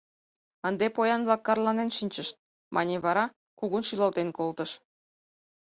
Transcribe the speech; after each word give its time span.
—Ынде 0.67 0.85
поян-влак 0.95 1.41
карланен 1.47 1.89
шинчыч,— 1.97 2.27
мане 2.75 2.95
вара, 3.05 3.25
кугун 3.59 3.83
шӱлалтен 3.87 4.29
колтыш. 4.37 4.71